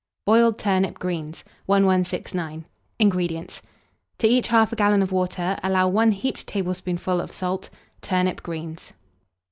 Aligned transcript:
BOILED 0.25 0.57
TURNIP 0.57 0.97
GREENS. 0.97 1.45
1169. 1.67 2.65
INGREDIENTS. 2.97 3.61
To 4.17 4.27
each 4.27 4.47
1/2 4.49 4.75
gallon 4.75 5.03
of 5.03 5.11
water, 5.11 5.59
allow 5.61 5.87
1 5.89 6.11
heaped 6.13 6.47
tablespoonful 6.47 7.21
of 7.21 7.31
salt; 7.31 7.69
turnip 8.01 8.41
greens. 8.41 8.93